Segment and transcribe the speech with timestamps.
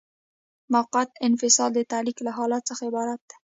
[0.73, 3.35] موقت انفصال د تعلیق له حالت څخه عبارت دی.